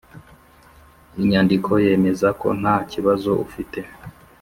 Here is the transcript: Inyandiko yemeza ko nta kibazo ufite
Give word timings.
Inyandiko 1.19 1.69
yemeza 1.85 2.27
ko 2.41 2.47
nta 2.59 2.75
kibazo 2.91 3.31
ufite 3.45 3.79